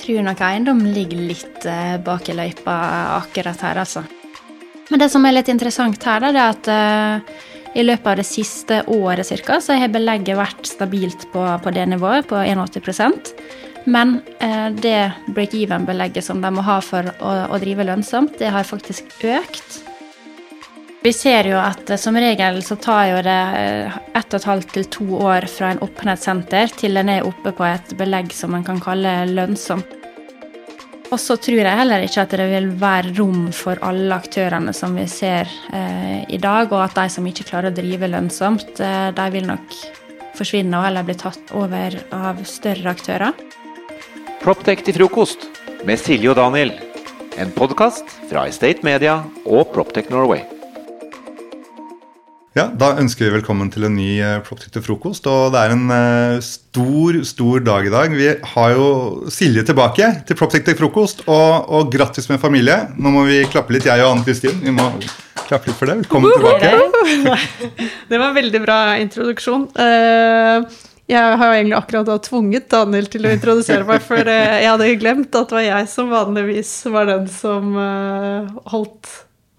[0.00, 2.74] tror nok eiendom ligger litt eh, bak i løypa
[3.18, 4.04] akkurat her, altså.
[4.90, 7.34] Men det som er litt interessant her, er at eh,
[7.78, 11.86] i løpet av det siste året cirka, så har belegget vært stabilt på, på det
[11.92, 13.30] nivået, på 81%
[13.86, 18.66] Men eh, det break-even-belegget som de må ha for å, å drive lønnsomt, det har
[18.66, 19.80] faktisk økt.
[21.00, 24.48] Vi ser jo at eh, som regel så tar jo det eh, ett og et
[24.50, 28.52] halvt til to år fra en oppnettsenter til en er oppe på et belegg som
[28.52, 29.96] man kan kalle lønnsomt.
[31.10, 34.94] Og så tror jeg heller ikke at det vil være rom for alle aktørene som
[34.94, 39.08] vi ser eh, i dag, og at de som ikke klarer å drive lønnsomt, eh,
[39.16, 39.74] de vil nok
[40.38, 43.34] forsvinne og heller bli tatt over av større aktører.
[44.44, 45.48] Proptech til frokost
[45.88, 46.76] med Silje og Daniel.
[47.40, 50.59] En podkast fra Estate Media og Proptech Norway.
[52.50, 55.26] Ja, Da ønsker vi velkommen til en ny uh, til frokost.
[55.30, 58.10] og Det er en uh, stor stor dag i dag.
[58.18, 58.88] Vi har jo
[59.30, 61.22] Silje tilbake til Proptech til frokost.
[61.28, 62.88] Og, og, grattis med familie.
[62.98, 64.58] Nå må vi klappe litt, jeg og Anne Kristin.
[64.64, 64.88] Vi må
[65.46, 66.00] klappe litt for det.
[66.02, 67.38] Velkommen tilbake.
[68.10, 69.70] Det var en veldig bra introduksjon.
[69.78, 70.66] Uh,
[71.10, 74.92] jeg har jo egentlig akkurat da tvunget Daniel til å introdusere meg, for jeg hadde
[74.98, 77.74] glemt at det var jeg som vanligvis var den som
[78.70, 79.10] holdt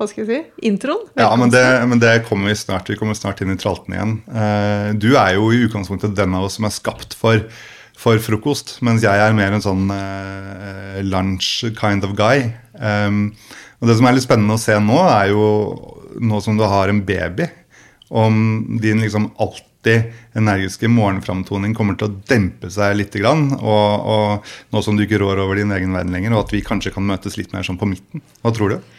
[0.02, 1.03] hva skal jeg si, introen.
[1.19, 4.17] Ja, men det, men det, kommer vi snart Vi kommer snart inn i tralten igjen.
[4.31, 7.44] Uh, du er jo i utgangspunktet den av oss som er skapt for,
[7.99, 12.49] for frokost, mens jeg er mer en sånn uh, lunch kind of guy.
[12.81, 13.27] Um,
[13.81, 15.45] og Det som er litt spennende å se nå, er jo
[16.22, 17.49] nå som du har en baby,
[18.11, 18.35] om
[18.81, 23.16] din liksom alltid energiske morgenframtoning kommer til å dempe seg litt.
[23.22, 26.66] Og, og nå som du ikke rår over din egen verden lenger, og at vi
[26.66, 28.25] kanskje kan møtes litt mer sånn på midten.
[28.41, 28.91] Hva tror du?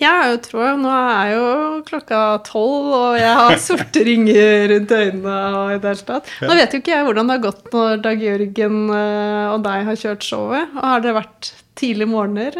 [0.00, 0.70] Jeg har jo troa.
[0.80, 1.48] Nå er jo
[1.86, 5.36] klokka tolv, og jeg har sorte ringer rundt øynene.
[5.60, 6.32] og i det hele tatt.
[6.42, 9.90] Nå vet jo ikke jeg hvordan det har gått når Dag Jørgen eh, og deg
[9.90, 10.74] har kjørt showet.
[10.74, 12.58] Og Har det vært tidlige morgener?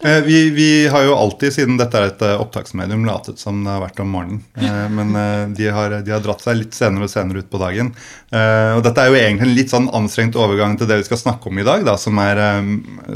[0.00, 3.72] Eh, vi, vi, har jo alltid, siden dette er et eh, opptaksmedium, latet som det
[3.72, 4.42] har vært om morgenen.
[4.58, 5.12] Eh, men
[5.56, 7.92] de, har, de, har, dratt seg litt senere og senere ut på dagen.
[8.36, 11.50] Og dette er jo egentlig en litt sånn anstrengt overgang til det vi skal snakke
[11.50, 12.40] om i dag, da, som er,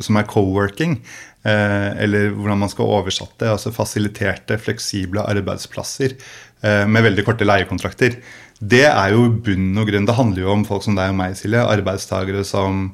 [0.05, 0.97] som er co-working.
[1.43, 6.15] Eller hvordan man skal oversatte altså Fasiliterte, fleksible arbeidsplasser
[6.63, 8.21] med veldig korte leiekontrakter.
[8.61, 10.07] Det er jo bunn og grunn.
[10.09, 11.65] Det handler jo om folk som deg og meg, Silje.
[11.65, 12.91] Arbeidstagere som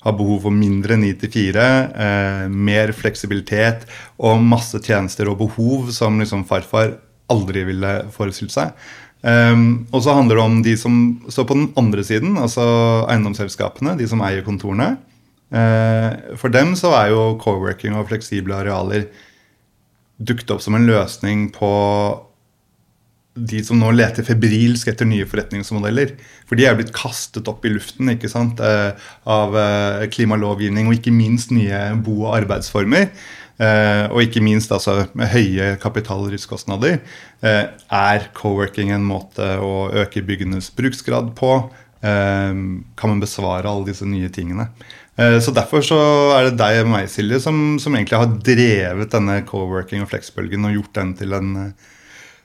[0.00, 1.66] har behov for mindre 9 til 4,
[2.06, 3.84] eh, mer fleksibilitet
[4.18, 6.96] og masse tjenester og behov som liksom farfar
[7.30, 8.72] aldri ville forestilt seg.
[9.20, 10.94] Um, og så handler det om de som
[11.28, 12.64] står på den andre siden, altså
[13.12, 14.94] eiendomsselskapene, de som eier kontorene.
[15.52, 19.10] Uh, for dem så er jo co-working og fleksible arealer
[20.20, 21.70] dukket opp som en løsning på
[23.34, 26.14] de som nå leter febrilsk etter nye forretningsmodeller.
[26.48, 28.96] For de er blitt kastet opp i luften ikke sant, eh,
[29.30, 33.12] av eh, klimalovgivning og ikke minst nye bo- og arbeidsformer.
[33.60, 36.94] Og ikke minst altså, med høye kapitalriskkostnader.
[37.44, 41.50] Er co-working en måte å øke byggenes bruksgrad på?
[42.00, 44.70] Kan man besvare alle disse nye tingene?
[45.20, 45.98] Eh, så Derfor så
[46.36, 50.68] er det deg og meg, Silje, som, som egentlig har drevet denne co-working og flex-bølgen
[50.68, 51.50] og gjort den til, en,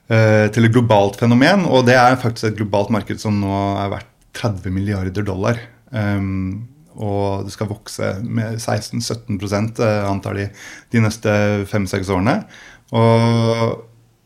[0.07, 1.63] til, et globalt fenomen.
[1.65, 5.59] Og det er faktisk et globalt marked som nå er verdt 30 milliarder dollar.
[5.89, 10.47] Um, og det skal vokse med 16-17 antar de
[10.93, 11.31] de neste
[11.67, 12.41] fem-seks årene.
[12.95, 13.83] Og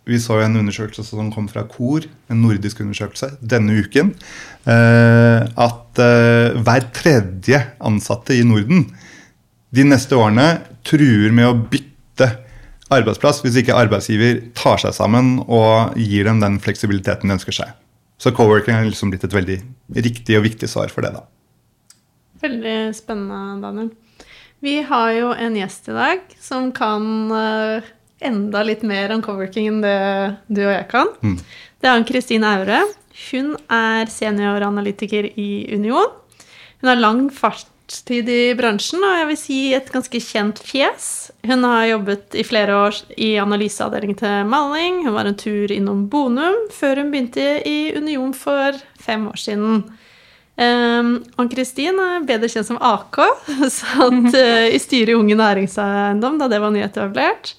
[0.10, 4.14] vi så jo en undersøkelse som kom fra KOR, en nordisk undersøkelse, denne uken.
[4.66, 8.88] Uh, at uh, hver tredje ansatte i Norden
[9.70, 10.48] de neste årene
[10.86, 12.30] truer med å bytte
[12.94, 17.74] arbeidsplass hvis ikke arbeidsgiver tar seg sammen og gir dem den fleksibiliteten de ønsker seg.
[18.20, 19.60] Så coworking er liksom blitt et veldig
[19.96, 21.14] riktig og viktig svar for det.
[21.16, 21.24] da.
[22.44, 23.92] Veldig spennende, Daniel.
[24.60, 27.86] Vi har jo en gjest i dag som kan uh,
[28.20, 30.00] enda litt mer om coworking enn det
[30.52, 31.14] du og jeg kan.
[31.24, 31.38] Mm.
[31.80, 32.82] Det er Ann-Kristin Aure.
[33.30, 36.12] Hun er senioranalytiker i Union.
[36.80, 37.28] Hun har lang
[37.90, 41.32] fartstid i bransjen og jeg vil si et ganske kjent fjes.
[41.42, 45.06] Hun har jobbet i flere år i analyseavdelingen til maling.
[45.08, 49.82] Hun var en tur innom Bonum før hun begynte i Union for fem år siden.
[50.60, 53.24] Um, Ann-Kristin er bedre kjent som AK,
[53.80, 57.56] satt uh, i styret i Unge Næringseiendom da det var nyetablert.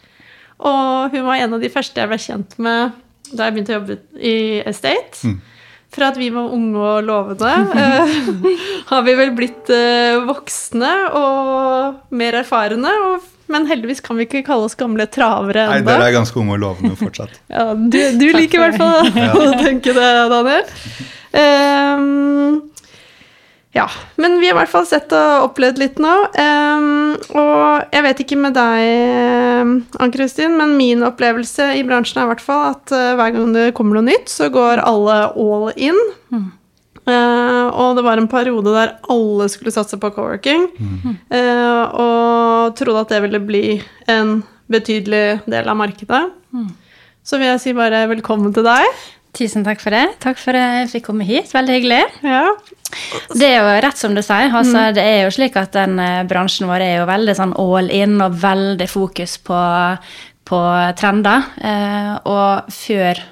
[0.60, 2.94] Og hun var en av de første jeg ble kjent med
[3.32, 5.26] da jeg begynte å jobbe i Estate.
[5.26, 5.40] Mm.
[5.90, 8.44] Fra at vi var unge og lovende, uh,
[8.92, 12.92] har vi vel blitt uh, voksne og mer erfarne.
[13.08, 15.80] Og, men heldigvis kan vi ikke kalle oss gamle travere ennå.
[15.80, 17.40] Nei, dere er ganske unge og lovende fortsatt.
[17.56, 20.76] ja, du, du liker i hvert fall å tenke det, Daniel.
[21.30, 22.70] Um,
[23.72, 23.86] Ja,
[24.18, 26.14] men vi har i hvert fall sett og opplevd litt nå.
[26.34, 32.30] Um, og jeg vet ikke med deg, Ann-Kristin, men min opplevelse i bransjen er i
[32.32, 36.00] hvert fall at uh, hver gang det kommer noe nytt, så går alle all in.
[36.34, 36.48] Mm.
[37.06, 41.16] Uh, og det var en periode der alle skulle satse på co-working, mm.
[41.30, 43.64] uh, og trodde at det ville bli
[44.10, 44.40] en
[44.70, 46.24] betydelig del av markedet.
[46.50, 46.68] Mm.
[47.22, 49.00] Så vil jeg si bare velkommen til deg.
[49.36, 50.06] Tusen takk for det.
[50.22, 51.52] Takk for at jeg fikk komme hit.
[51.54, 52.00] Veldig hyggelig.
[52.26, 52.42] Ja.
[53.30, 54.50] Det er jo rett som du sier.
[54.50, 54.96] Altså, mm.
[54.96, 58.18] Det er jo slik at den eh, bransjen vår er jo veldig sånn all in
[58.24, 59.60] og veldig fokus på,
[60.50, 60.60] på
[60.98, 61.46] trender.
[61.62, 63.22] Eh, og før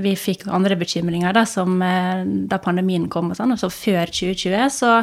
[0.00, 4.68] vi fikk andre bekymringer, da, som, eh, da pandemien kom, og sånn, altså før 2020,
[4.76, 5.00] så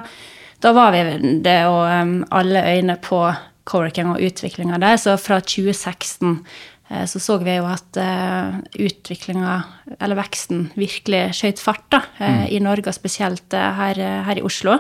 [0.62, 1.04] da var vi
[1.46, 3.20] det og um, alle øyne på
[3.68, 4.98] coworking og utviklinga der.
[5.02, 9.58] Så fra 2016 Eh, så så vi jo at eh, utviklinga,
[10.00, 12.44] eller veksten, virkelig skjøt fart da, uh, mm.
[12.56, 14.78] i Norge, spesielt her, her, i Oslo.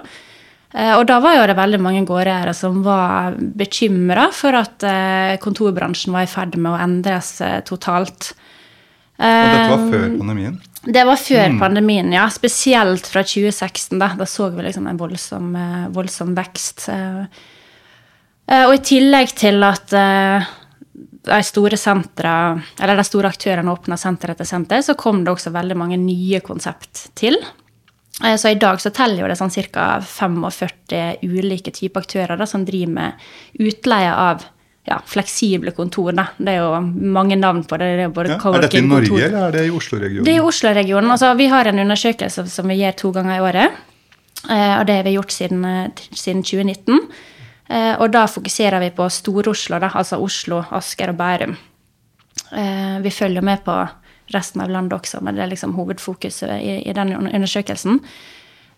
[0.77, 4.83] og da var jo det veldig mange gårdeiere som var bekymra for at
[5.41, 8.33] kontorbransjen var i ferd med å endres totalt.
[9.17, 10.59] og dette var før pandemien?
[10.83, 11.59] Det var før mm.
[11.59, 12.27] pandemien, ja.
[12.31, 13.95] Spesielt fra 2016.
[13.99, 15.55] Da, da så vi liksom en voldsom,
[15.95, 16.87] voldsom vekst.
[18.59, 19.95] og i tillegg til at
[21.27, 22.33] de store sentra,
[22.79, 26.41] eller de store aktørene åpna senter etter senter, så kom det også veldig mange nye
[26.45, 27.37] konsept til.
[28.23, 29.87] Eh, så i dag så teller jo det sånn ca.
[30.01, 33.27] 45 ulike typer aktører da, som driver med
[33.67, 34.45] utleie av
[34.87, 36.13] ja, fleksible kontor.
[36.15, 36.29] Da.
[36.37, 36.81] Det er jo
[37.17, 37.89] mange navn på det.
[37.99, 40.25] det er, ja, er dette i Norge, eller er det i Oslo-regionen?
[40.25, 41.11] Det er i Oslo-regionen.
[41.11, 43.81] Altså, vi har en undersøkelse som vi gjør to ganger i året.
[44.47, 47.01] Eh, og det har vi gjort siden, eh, siden 2019.
[47.67, 51.55] Eh, og da fokuserer vi på Stor-Oslo, altså Oslo, Asker og Bærum.
[52.55, 53.75] Eh, vi følger med på
[54.33, 58.01] resten av landet også, men det er liksom hovedfokuset i, i den undersøkelsen.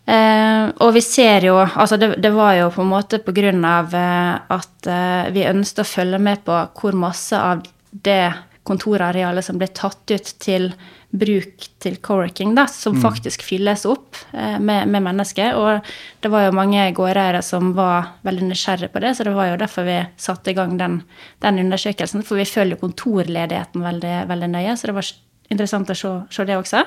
[0.10, 3.66] Eh, og vi ser jo Altså, det, det, var jo på en måte på grunn
[3.66, 4.90] av at
[5.36, 8.32] vi ønsket å følge med på hvor masse av det
[8.66, 10.72] kontorarealet som ble tatt ut til
[11.10, 13.02] bruk til co-working, da, som mm.
[13.02, 15.58] faktisk fylles opp eh, med, med, mennesker.
[15.58, 15.88] Og
[16.22, 19.58] det var jo mange gårdeiere som var veldig nysgjerrige på det, så det var jo
[19.62, 21.00] derfor vi satte i gang den,
[21.42, 22.26] den undersøkelsen.
[22.28, 25.12] For vi følger kontorledigheten veldig, veldig nøye, så det var
[25.50, 26.86] interessant å se, se det også.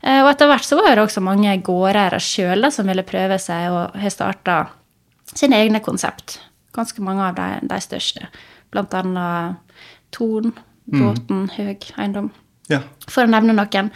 [0.00, 3.68] Eh, og etter hvert så var det også mange gårdeiere sjøl som ville prøve seg
[3.74, 4.60] og har starta
[5.34, 6.40] sine egne konsept.
[6.76, 8.30] Ganske mange av de, de største.
[8.72, 9.82] Blant annet
[10.14, 10.54] Torn,
[10.90, 11.50] Båten, mm.
[11.58, 12.32] Høg Eiendom.
[12.70, 12.82] Ja.
[13.10, 13.90] For å nevne noen.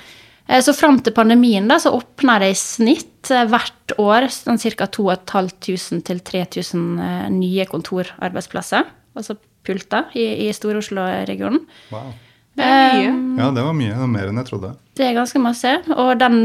[0.47, 4.61] Eh, så fram til pandemien da, så åpna det i snitt eh, hvert år sånn
[4.61, 4.89] ca.
[4.93, 11.63] 2500 til 3000 eh, nye kontorarbeidsplasser, altså pulter, i, i Stor-Oslo-regionen.
[11.95, 12.13] Wow.
[12.55, 13.13] Det er mye.
[13.15, 13.93] Um, ja, det var mye.
[13.95, 14.75] Det var mer enn jeg trodde.
[14.95, 15.71] Det er ganske masse.
[15.97, 16.37] Og den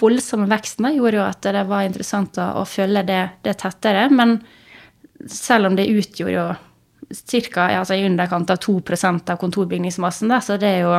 [0.00, 4.08] voldsomme veksten gjorde jo at det var interessant å, å følge det, det, tettere.
[4.10, 4.38] Men
[5.30, 6.46] selv om det utgjorde jo
[7.52, 7.68] ca.
[7.68, 10.96] Altså i underkant av 2% av kontorbygningsmassen, da, så det er jo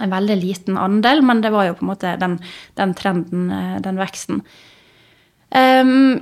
[0.00, 2.38] en veldig liten andel, men det var jo på en måte den,
[2.76, 4.42] den trenden, eh, den veksten.
[5.48, 6.18] Um,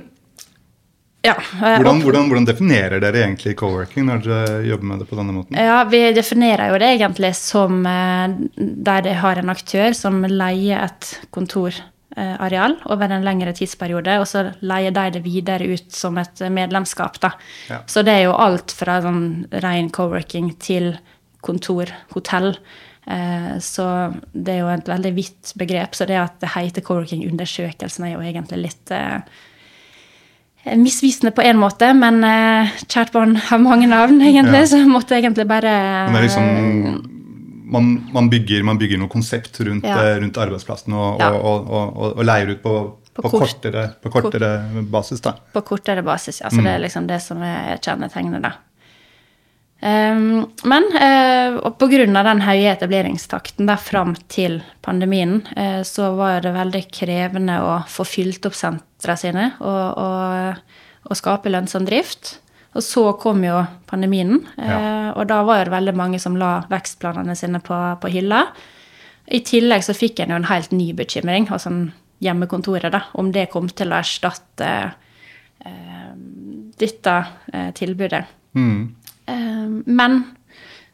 [1.25, 1.33] ja.
[1.33, 5.35] Eh, hvordan, hvordan, hvordan, definerer dere egentlig co-working når dere jobber med det på denne
[5.35, 5.59] måten?
[5.59, 10.85] Ja, Vi definerer jo det egentlig som eh, der de har en aktør som leier
[10.85, 16.45] et kontorareal over en lengre tidsperiode, og så leier de det videre ut som et
[16.53, 17.19] medlemskap.
[17.19, 17.33] da.
[17.67, 17.83] Ja.
[17.89, 20.93] Så det er jo alt fra sånn ren co-working til
[21.41, 22.53] kontor, hotell.
[23.07, 23.85] Eh, så
[24.33, 25.95] det er jo et veldig vidt begrep.
[25.95, 29.21] Så det at det heter co-working-undersøkelsen, er jo egentlig litt eh,
[30.75, 34.71] misvisende på én måte, men eh, kjært barn har mange navn, egentlig, ja.
[34.73, 35.73] så måtte jeg egentlig bare
[36.09, 37.17] Men det er liksom,
[37.71, 40.17] man, man, bygger, man bygger noe konsept rundt, ja.
[40.19, 41.31] rundt arbeidsplassen og, ja.
[41.35, 42.75] og, og, og, leier ut på,
[43.13, 44.51] på, på, kort, kortere, på kortere
[44.91, 45.23] basis.
[45.23, 45.37] da.
[45.55, 46.51] På kortere basis, ja.
[46.51, 46.67] Så mm.
[46.67, 48.57] det er liksom det som er kjennetegnet, da.
[49.79, 52.05] Um, men uh, pga.
[52.09, 58.07] den høye etableringstakten der fram til pandemien, uh, så var det veldig krevende å få
[58.07, 62.39] fylt opp sentra sine og, og, og, skape lønnsom drift.
[62.73, 64.81] Og så kom jo pandemien, uh, ja.
[65.13, 68.47] og da var det veldig mange som la vekstplanene sine på, på hylla.
[69.29, 71.69] I tillegg så fikk en jo en helt ny bekymring, altså
[72.23, 74.69] hjemmekontoret, da, om det kom til å erstatte
[76.77, 77.13] dette
[77.75, 78.21] tilbudet.
[78.55, 78.95] Mm.
[79.27, 80.23] Ehm, men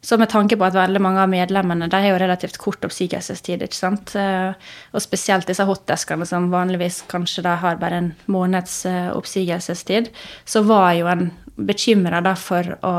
[0.03, 3.61] så med tanke på at veldig mange av medlemmene de har jo relativt kort oppsigelsestid.
[3.63, 4.11] ikke sant?
[4.19, 4.51] Eh,
[4.91, 10.09] og spesielt disse hotdeskene som vanligvis kanskje da har bare en måneds eh, oppsigelsestid,
[10.43, 12.97] så var jo en bekymra for å,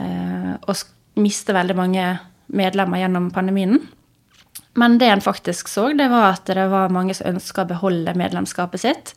[0.00, 0.76] eh, å
[1.20, 2.06] miste veldig mange
[2.56, 3.76] medlemmer gjennom pandemien.
[4.80, 8.16] Men det en faktisk så, det var at det var mange som ønska å beholde
[8.16, 9.14] medlemskapet sitt.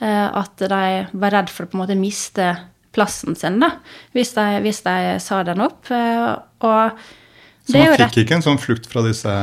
[0.00, 2.56] at de var redd for å på en måte miste
[2.96, 3.74] plassen sin da,
[4.16, 5.90] hvis de, hvis de sa den opp.
[5.94, 6.26] Eh,
[6.66, 7.00] og
[7.66, 9.34] Så det man fikk rett ikke en sånn flukt fra disse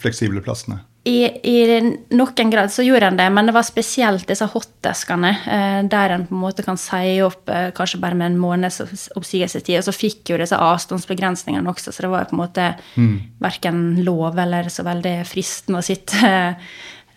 [0.00, 0.82] fleksible plassene?
[1.04, 1.80] i, I
[2.12, 6.26] noen grad så gjorde en det, men det var spesielt disse hotdeskene, eh, der en
[6.28, 8.82] på en måte kan si opp eh, kanskje bare med en måneds
[9.16, 9.78] oppsigelsestid.
[9.80, 12.68] Og så fikk jo disse avstandsbegrensningene også, så det var på en måte
[13.00, 13.16] mm.
[13.40, 16.34] verken lov eller så veldig fristende å sitte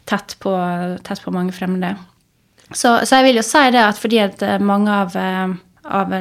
[0.09, 0.55] tett på,
[1.03, 1.97] tett på mange fremmede.
[2.73, 5.53] Så, så, jeg vil jo si det at fordi at mange av eh,
[5.83, 6.11] av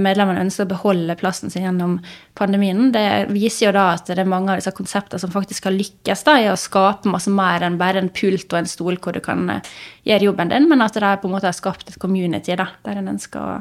[0.00, 1.98] medlemmene ønsker å beholde plassen sin gjennom
[2.38, 2.88] pandemien.
[2.94, 6.24] Det viser jo da at det er mange av disse konseptene som faktisk har lykkes
[6.24, 9.20] da, i å skape masse mer enn bare en pult og en stol hvor du
[9.24, 9.72] kan eh,
[10.08, 13.02] gjøre jobben din, men at det på en måte har skapt et community da, der
[13.02, 13.58] en ønsker å,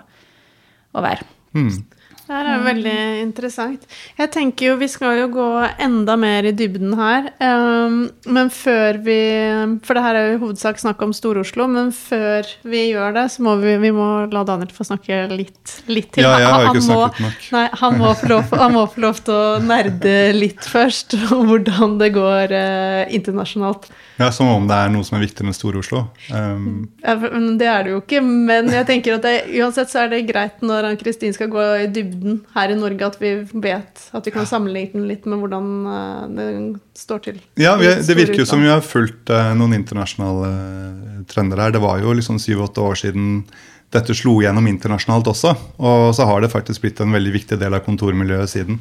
[0.95, 1.27] å være.
[1.59, 1.73] Mm.
[2.31, 3.83] Det er veldig interessant.
[4.17, 5.47] Jeg tenker jo Vi skal jo gå
[5.83, 7.27] enda mer i dybden her.
[7.43, 9.17] Um, men før vi
[9.85, 11.67] For det her er jo i hovedsak snakk om Stor-Oslo.
[11.71, 15.75] Men før vi gjør det, så må vi, vi må la Daniel få snakke litt,
[15.91, 16.25] litt til.
[16.25, 17.49] Ja, jeg har han, ikke må, snakket nok.
[17.57, 21.51] Nei, han må, få lov, han må få lov til å nerde litt først om
[21.51, 23.91] hvordan det går uh, internasjonalt.
[24.21, 26.05] Ja, Som om det er noe som er viktig med Stor-Oslo.
[26.29, 27.15] Um, ja,
[27.57, 30.61] det er det jo ikke, men jeg tenker at det, uansett så er det greit
[30.61, 32.20] når Ann-Kristin skal gå i dybden
[32.55, 33.31] her i Norge, at vi
[33.63, 36.47] vet at vi kan sammenligne den litt med hvordan uh, det
[36.97, 37.41] står til.
[37.61, 41.75] Ja, det virker jo som vi har fulgt uh, noen internasjonale uh, trender her.
[41.75, 43.43] Det var jo liksom syv-åtte år siden
[43.91, 45.55] dette slo gjennom internasjonalt også.
[45.83, 48.77] Og så har det faktisk blitt en veldig viktig del av kontormiljøet siden.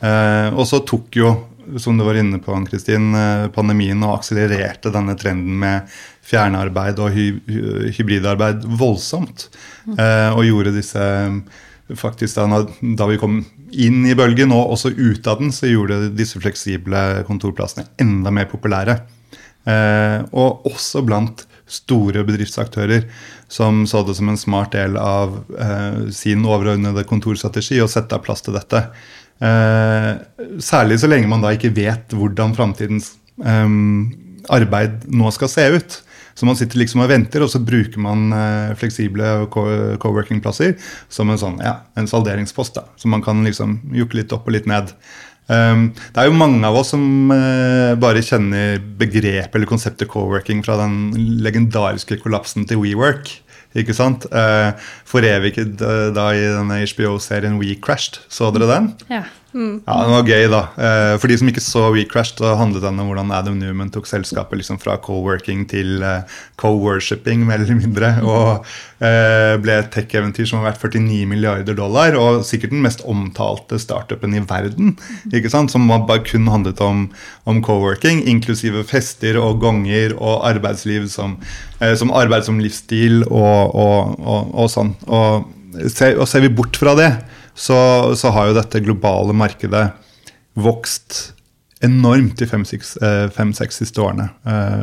[0.00, 1.30] og så tok jo
[1.78, 5.88] som du var inne på, Ann-Kristin, eh, pandemien og akselererte denne trenden med
[6.26, 7.26] fjernarbeid og hy
[7.96, 9.48] hybridarbeid voldsomt.
[9.90, 11.04] Eh, og gjorde disse
[11.98, 16.10] faktisk da, da, vi kom inn i bølgen, og også ut av den, så gjorde
[16.16, 19.00] disse fleksible kontorplassene enda mer populære.
[19.68, 23.04] Eh, og også blant store bedriftsaktører
[23.50, 28.24] som så det som en smart del av eh, sin overordnede kontorstrategi å sette av
[28.26, 28.84] plass til dette.
[29.40, 30.12] Eh,
[30.62, 33.76] særlig så lenge man da ikke vet hvordan framtidens eh,
[34.50, 36.00] arbeid nå skal se ut.
[36.34, 40.76] Så man sitter liksom og venter, og så bruker man eh, fleksible co-working-plasser
[41.12, 42.78] som en sånn, ja, en salderingspost.
[42.78, 44.94] da, Så man kan liksom jukke litt opp og litt ned.
[45.50, 50.62] Um, det er jo mange av oss som uh, bare kjenner begrepet eller konseptet co-working
[50.62, 53.32] fra den legendariske kollapsen til WeWork.
[53.80, 54.28] Ikke sant?
[54.30, 54.70] Uh,
[55.06, 55.76] Foreviget
[56.14, 58.22] da i denne HBO-serien We Crashed.
[58.30, 58.92] Så dere den?
[59.10, 59.24] Ja.
[59.50, 59.80] Mm.
[59.82, 60.60] Ja, det var gøy, da.
[60.78, 64.06] Uh, for de som ikke så We så handlet den om hvordan Adam Newman tok
[64.06, 66.22] selskapet liksom fra co-working til uh,
[66.60, 68.12] co-worshipping, mer eller mindre.
[68.22, 73.02] Og uh, ble et tech-eventyr som har vært 49 milliarder dollar, og sikkert den mest
[73.02, 74.96] omtalte startupen i verden.
[75.32, 75.74] ikke sant?
[75.74, 77.08] Som bare kun handlet om,
[77.50, 81.38] om co-working, inklusive fester og gonger og arbeidsliv som,
[81.98, 84.94] som arbeid som livsstil og, og, og, og sånn.
[85.10, 87.10] Og ser, og ser vi bort fra det,
[87.54, 87.78] så,
[88.16, 89.90] så, har jo dette globale markedet
[90.58, 91.34] vokst
[91.84, 92.96] enormt de fem-seks
[93.32, 94.26] fem, siste årene.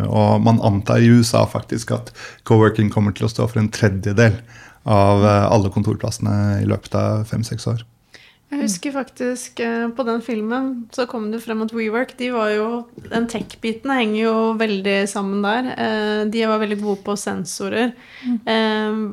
[0.09, 2.09] Og man antar i USA faktisk at
[2.47, 4.39] co-working kommer til å stå for en tredjedel
[4.87, 7.83] av alle kontorplassene i løpet av fem-seks år.
[8.47, 12.53] Jeg husker faktisk eh, på den filmen så kom det frem at WeWork de var
[12.53, 12.67] jo,
[13.11, 15.67] Den tech-biten henger jo veldig sammen der.
[15.75, 17.91] Eh, de var veldig gode på sensorer.
[18.23, 18.37] Mm.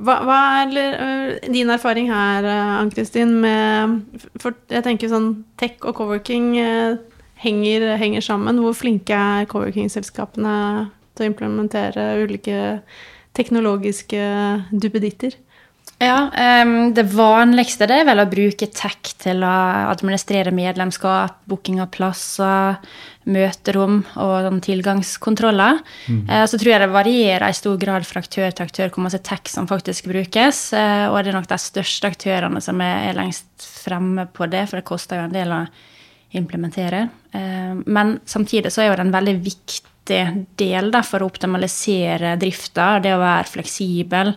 [0.06, 2.46] Hva, hva, er din erfaring her,
[2.78, 6.52] Ann-Kristin, med For jeg tenker sånn tech og coworking
[7.42, 8.62] henger, henger sammen.
[8.62, 10.54] Hvor flinke er coworking-selskapene
[11.14, 12.60] til å implementere ulike
[13.34, 14.22] teknologiske
[14.70, 15.34] duppeditter?
[16.02, 16.30] Ja,
[16.64, 19.52] um, Det vanligste det er vel å bruke tech til å
[19.92, 22.80] administrere medlemskap, booking av plasser,
[23.30, 25.78] møterom og tilgangskontroller.
[26.10, 26.24] Mm.
[26.28, 29.22] Uh, så tror jeg det varierer i stor grad fra aktør til aktør hvor mye
[29.22, 30.66] tech som faktisk brukes.
[30.74, 34.66] Uh, og det er nok de største aktørene som er, er, lengst fremme på det,
[34.70, 35.64] for det koster jo en del å
[36.34, 37.06] implementere.
[37.30, 40.20] Uh, men samtidig så er jo det en veldig viktig
[40.58, 44.34] del da, for å optimalisere drifta, det å være fleksibel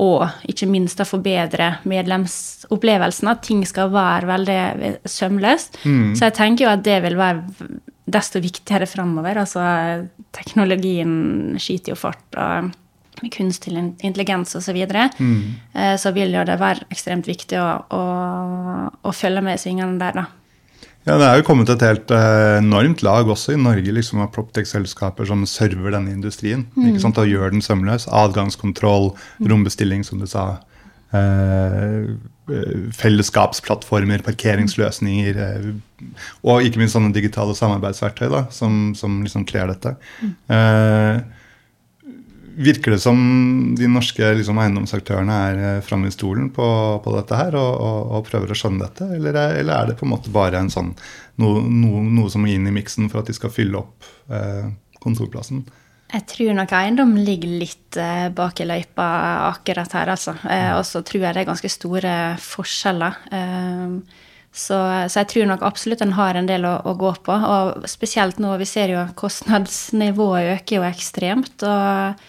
[0.00, 3.30] og ikke minst å forbedre medlemsopplevelsen.
[3.30, 5.80] At ting skal være veldig sømløst.
[5.84, 6.14] Mm.
[6.16, 7.70] Så jeg tenker jo at det vil være
[8.10, 9.42] desto viktigere framover.
[9.42, 9.62] Altså
[10.36, 12.24] teknologien skyter jo fart.
[12.36, 12.72] og
[13.20, 14.64] med kunstig intelligens osv.
[14.64, 15.40] Så, videre, mm.
[15.74, 18.04] Eh, så vil jo det være ekstremt viktig å, å,
[18.88, 20.24] å følge med i svingene der, da.
[21.08, 24.32] Ja, Det er jo kommet et helt uh, enormt lag også i Norge liksom, av
[24.34, 26.66] Proptech-selskaper som server denne industrien.
[26.76, 26.90] Mm.
[26.90, 28.06] ikke sant, Og gjør den sømløs.
[28.06, 29.48] Adgangskontroll, mm.
[29.48, 30.60] rombestilling, som du sa.
[31.10, 32.04] Eh,
[32.94, 35.40] fellesskapsplattformer, parkeringsløsninger.
[35.40, 36.12] Uh,
[36.44, 39.96] og ikke minst sånne digitale samarbeidsverktøy da, som, som liksom kler dette.
[40.20, 41.24] Mm.
[42.60, 43.16] Virker det som
[43.78, 46.66] de norske liksom, eiendomsaktørene er eh, framme i stolen på,
[47.00, 49.98] på dette her og, og, og, prøver å skjønne dette, eller er, eller er, det
[50.00, 50.92] på en måte bare en sånn,
[51.40, 54.68] noe, no, noe som må inn i miksen for at de skal fylle opp eh,
[55.00, 55.64] kontorplassen?
[56.10, 59.06] Jeg tror nok eiendom ligger litt eh, bak i løypa
[59.46, 60.34] akkurat her, altså.
[60.42, 63.20] Eh, og så tror jeg det er ganske store forskjeller.
[63.38, 67.36] Eh, så, så, jeg tror nok absolutt en har en del å, å, gå på.
[67.54, 71.62] Og spesielt nå, vi ser jo kostnadsnivået øker jo ekstremt.
[71.62, 72.26] Og,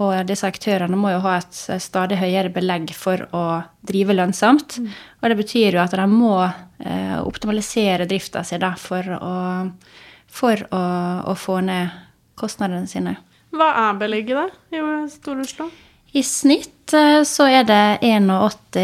[0.00, 3.44] og, disse aktørene må jo ha et stadig høyere belegg for å
[3.86, 4.78] drive lønnsomt.
[4.80, 4.88] Mm.
[5.20, 9.34] Og det betyr jo at de må eh, optimalisere drifta si for, å,
[10.26, 10.82] for å,
[11.28, 11.92] å få ned
[12.40, 13.16] kostnadene sine.
[13.52, 14.82] Hva er belegget da i
[15.12, 15.68] Stor-Oslo?
[16.12, 18.76] I snitt eh, så er det 81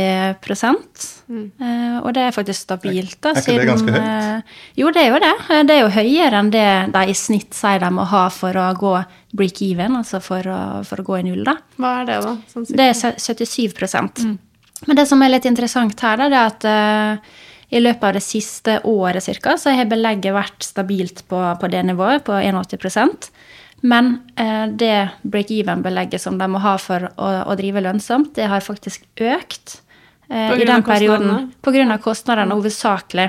[1.28, 1.44] mm.
[1.60, 3.18] Eh, og det er faktisk stabilt.
[3.20, 3.34] da.
[3.34, 4.06] Er ikke det ganske høyt?
[4.08, 5.34] Eh, jo, det er jo det.
[5.68, 8.70] Det er jo høyere enn det de i snitt sier de må ha for å
[8.78, 8.94] gå
[9.36, 11.44] break even, altså for å, for å gå i null.
[11.44, 11.58] da.
[11.76, 12.32] Hva er det, da?
[12.54, 14.38] Sånn det er 77 mm.
[14.88, 17.36] Men det som er litt interessant her, da, det er at uh,
[17.68, 21.84] i løpet av det siste året cirka, så har belegget vært stabilt på, på det
[21.84, 23.28] nivået, på 81
[23.80, 28.64] Men eh, det break-even-belegget som de må ha for å, å, drive lønnsomt, det har
[28.64, 29.78] faktisk økt
[30.28, 31.52] eh, i den perioden.
[31.62, 31.98] Pga.
[32.02, 33.28] kostnadene, hovedsakelig.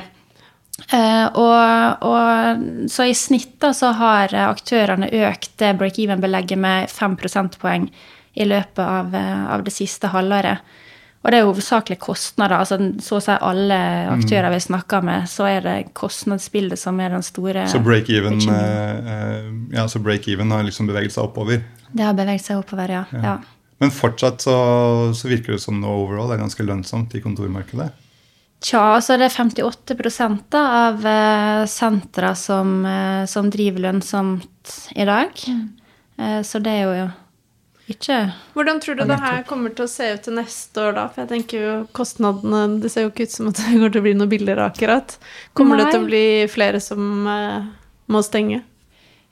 [0.96, 7.89] Eh, og, og, så i snitt da, så har aktørene økt break-even-belegget med 5 prosentpoeng
[8.39, 10.65] i løpet av, eh, av det siste halvåret.
[11.20, 12.62] Og det er hovedsakelig kostnader.
[12.62, 14.54] altså Så å si alle aktører mm.
[14.56, 19.88] vi snakker med, så er det kostnadsbildet som er den store Så break-even uh, ja,
[20.00, 21.66] break har liksom beveget seg oppover?
[21.92, 23.04] Det har beveget seg oppover, ja.
[23.12, 23.24] ja.
[23.34, 23.38] ja.
[23.80, 24.56] Men fortsatt så,
[25.16, 27.90] så, virker det som noe overall er ganske lønnsomt i kontormarkedet?
[28.60, 29.96] Tja, altså det er 58
[30.52, 35.32] da, av uh, sentra som, uh, som, driver lønnsomt i dag.
[35.48, 35.64] Mm.
[36.20, 37.08] Uh, så det er jo
[37.93, 38.17] ikke
[38.55, 41.05] Hvordan tror du det her kommer til å se ut til neste år, da?
[41.12, 44.01] For jeg tenker jo kostnadene Det ser jo ikke ut som at det går til
[44.01, 45.18] å bli noe billigere, akkurat.
[45.57, 45.85] Kommer Nei.
[45.85, 47.70] det til å bli flere som eh,
[48.09, 48.64] må stenge?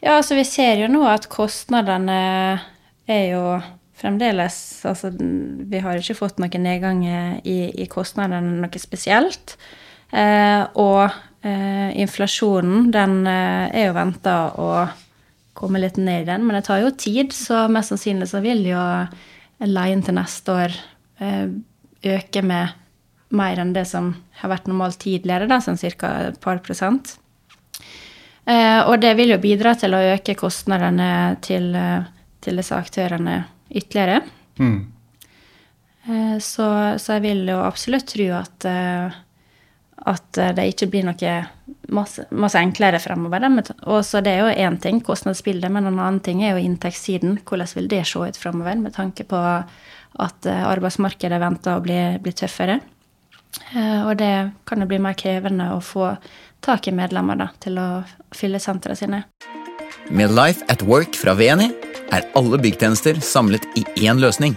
[0.03, 2.21] Ja, altså vi ser jo nå at kostnadene
[3.08, 3.43] er jo
[3.97, 9.58] fremdeles Altså vi har ikke fått noen nedgang i, i kostnadene noe spesielt.
[10.12, 11.10] Eh, og
[11.43, 14.69] eh, inflasjonen, den eh, er jo venta å
[15.58, 16.46] komme litt ned i den.
[16.46, 18.82] Men det tar jo tid, så mest sannsynlig så vil jo
[19.65, 20.76] leien til neste år
[21.24, 21.48] eh,
[22.17, 22.76] øke med
[23.38, 26.12] mer enn det som har vært normalt tidligere, da, sånn ca.
[26.30, 27.17] et par prosent.
[28.48, 31.10] Eh, og det vil jo bidra til å øke kostnadene
[31.43, 32.06] til, eh,
[32.39, 34.22] til disse aktørene ytterligere.
[34.62, 34.93] Mm.
[36.39, 36.65] Så,
[37.04, 38.63] så, jeg vil jo absolutt tro at
[40.05, 41.36] at eh, det ikke blir noe
[41.93, 43.47] masse, masse enklere fremover.
[43.86, 47.39] Og så Det er jo én ting, kostnadsbildet, men en annen ting er jo inntektssiden.
[47.45, 49.41] Hvordan vil det se ut fremover, med tanke på
[50.17, 52.79] at eh, arbeidsmarkedet venter å bli, bli tøffere.
[53.73, 56.13] Eh, og det kan jo bli mer krevende å få
[56.65, 57.88] tak i medlemmer da, til å
[58.36, 59.23] fylle sentrene sine.
[60.10, 61.71] Med Life at Work fra VNI
[62.15, 64.55] er alle byggtjenester samlet i én løsning.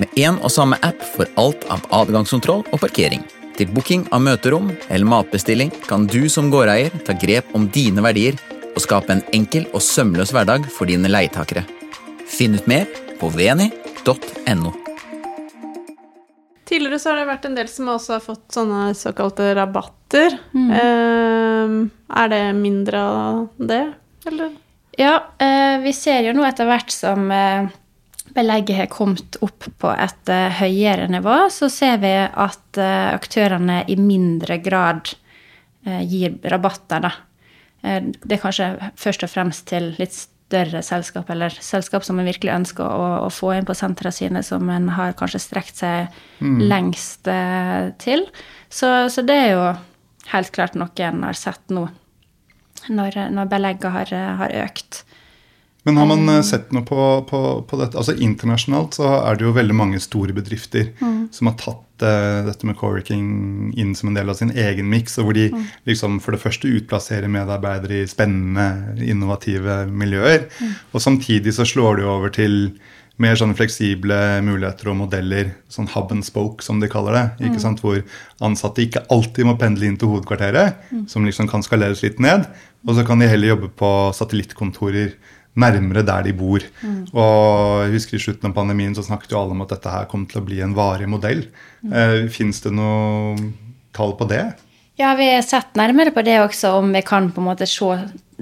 [0.00, 3.24] Med én og samme app for alt av adgangskontroll og parkering.
[3.58, 8.38] Til booking av møterom eller matbestilling kan du som gårdeier ta grep om dine verdier
[8.70, 11.66] og skape en enkel og sømløs hverdag for dine leietakere.
[12.30, 12.86] Finn ut mer
[13.20, 14.72] på veni.no.
[16.70, 20.36] Tidligere så har det vært en del som også har fått sånne såkalte rabatter.
[20.54, 20.68] Mm.
[20.78, 21.76] Eh,
[22.22, 23.82] er det mindre av det,
[24.30, 24.54] eller?
[24.98, 27.70] Ja, eh, vi ser jo nå etter hvert som eh,
[28.34, 33.82] belegget har kommet opp på et uh, høyere nivå, så ser vi at uh, aktørene
[33.90, 35.12] i mindre grad
[35.86, 37.14] uh, gir rabatter, da.
[37.80, 38.66] det er kanskje
[39.00, 43.30] først og fremst til litt større selskap, eller selskap som en virkelig ønsker å, å
[43.32, 46.10] få inn på sentrene sine, som en har kanskje strekt seg
[46.44, 46.58] mm.
[46.68, 47.30] lengst
[48.04, 48.26] til.
[48.68, 49.62] Så, så, det er jo
[50.34, 51.86] helt klart noe en har sett nå,
[52.92, 54.12] når, når belegget har,
[54.42, 55.04] har økt.
[55.82, 57.96] Men har man eh, sett noe på, på, på, dette?
[57.96, 61.30] Altså Internasjonalt så er det jo veldig mange store bedrifter mm.
[61.32, 65.16] som har tatt uh, dette med co-working inn som en del av sin egen miks,
[65.18, 65.66] og hvor de mm.
[65.88, 70.50] liksom for det første utplasserer medarbeidere i spennende, innovative miljøer.
[70.60, 70.76] Mm.
[70.92, 72.58] Og samtidig så slår de over til
[73.20, 74.16] mer sånne fleksible
[74.46, 77.24] muligheter og modeller, sånn hub and spoke, som de kaller det.
[77.42, 77.64] ikke mm.
[77.66, 78.00] sant, Hvor
[78.44, 81.04] ansatte ikke alltid må pendle inn til hovedkvarteret, mm.
[81.08, 82.48] som liksom kan skaleres litt ned.
[82.88, 85.12] Og så kan de heller jobbe på satellittkontorer
[85.58, 86.62] nærmere der de bor.
[86.82, 87.02] Mm.
[87.10, 90.08] Og jeg husker I slutten av pandemien så snakket jo alle om at dette her
[90.10, 91.46] kom til å bli en varig modell.
[91.82, 91.92] Mm.
[91.92, 93.50] Eh, Fins det noe
[93.96, 94.44] tall på det?
[95.00, 97.94] Ja, vi har sett nærmere på det også, om vi kan på en måte se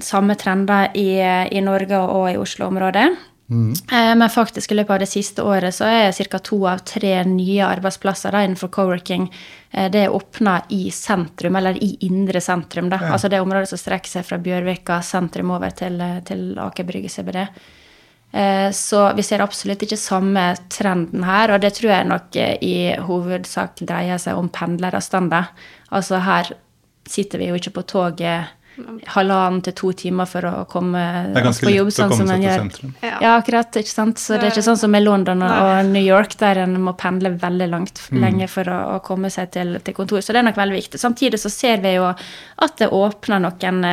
[0.03, 1.15] samme trender i,
[1.55, 3.07] i Norge og i Oslo-området.
[3.51, 6.39] Eh, Men faktisk i løpet av det siste året så er ca.
[6.39, 9.25] to av tre nye arbeidsplasser da, innenfor coworking
[9.71, 12.89] eh, det er åpna i sentrum, eller i indre sentrum.
[12.89, 12.99] da.
[13.13, 17.09] Altså det området som strekker seg fra Bjørvika sentrum over til, eh, til Aker Brygge
[17.09, 17.47] CBD.
[18.29, 23.81] Så vi ser absolutt ikke samme trenden her, og det tror jeg nok i hovedsak
[23.81, 25.47] dreier seg om pendleravstander.
[25.89, 26.51] Altså her
[27.09, 28.51] sitter vi jo ikke på toget
[29.13, 31.01] halvannen til to timer for å komme
[31.33, 32.67] på jobb, sånn som man gjør.
[33.03, 33.15] Ja.
[33.21, 33.75] Ja, akkurat.
[33.79, 34.21] ikke sant?
[34.21, 36.93] Så det er ikke sånn som i London og, og New York, der en må
[36.99, 40.23] pendle veldig langt lenge for å, å komme seg til, til kontor.
[40.23, 41.01] Så det er nok veldig viktig.
[41.01, 43.83] Samtidig så ser vi jo at det åpner noen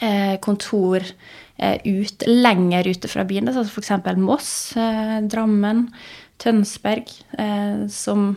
[0.00, 1.04] eh, kontor
[1.56, 3.50] eh, ut, lenger ute fra byen.
[3.52, 3.94] Altså f.eks.
[4.20, 5.86] Moss, eh, Drammen,
[6.42, 8.34] Tønsberg, eh, som,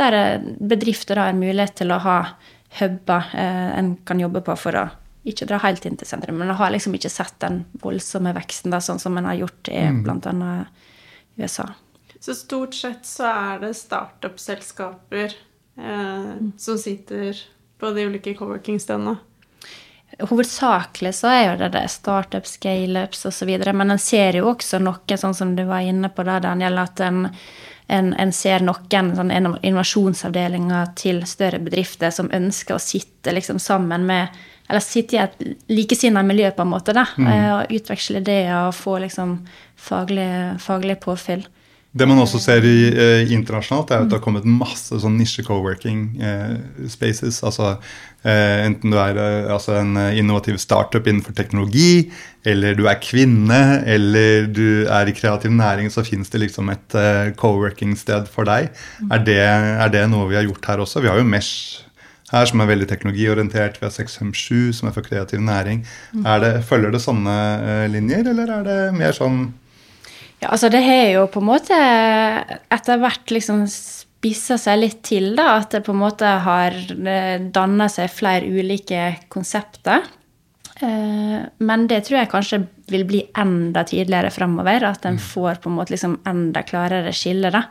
[0.00, 2.18] der eh, bedrifter har har mulighet til å ha
[2.80, 4.88] huber eh, en kan jobbe på for å
[5.28, 8.74] ikke dra helt inn til sentrum, men jeg har liksom ikke sett den voldsomme veksten
[8.74, 10.82] da, sånn som en har gjort i blant annet
[11.38, 11.68] USA.
[12.22, 15.34] Så stort sett så er det startup-selskaper
[15.78, 17.38] eh, som sitter
[17.78, 19.16] på de ulike coworking-stedene.
[20.20, 25.18] Hovedsakelig så er jo det det startup, scaleups osv., men en ser jo også noe,
[25.18, 27.24] sånn som du var inne på da, Daniel, at en,
[27.90, 34.06] en, en ser noen sånn innovasjonsavdelinger til større bedrifter som ønsker å sitte liksom sammen
[34.06, 37.32] med Eller sitte i et likesinnet miljø, på en måte, da, mm.
[37.56, 39.40] og utveksle ideer og få liksom
[39.76, 40.30] faglig,
[40.62, 41.44] faglig påfyll.
[41.92, 45.42] Det man også ser i, eh, internasjonalt, er at det har kommet masse sånn nisje
[45.44, 46.54] co-working eh,
[46.88, 47.42] spaces.
[47.44, 47.74] Altså
[48.24, 52.08] eh, enten du er eh, altså en eh, innovativ startup innenfor teknologi,
[52.48, 56.96] eller du er kvinne, eller du er i kreativ næring, så fins det liksom et
[56.96, 58.72] eh, co-working-sted for deg.
[59.12, 61.04] Er det, er det noe vi har gjort her også?
[61.04, 61.84] Vi har jo Mesh
[62.32, 63.78] her, som er veldig teknologiorientert.
[63.80, 65.84] Vi har 657, som er for kreativ næring.
[66.12, 69.44] Det, følger det sånne eh, linjer, eller er det mer sånn
[70.42, 71.76] Ja, altså det har jo på en måte
[72.72, 75.58] etter hvert liksom spissa seg litt til, da.
[75.60, 76.76] At det på en måte har
[77.54, 80.06] danna seg flere ulike konsepter.
[80.82, 84.84] Eh, Men det tror jeg kanskje vil bli enda tydeligere framover.
[84.90, 87.66] At en får på en måte liksom enda klarere skille, da.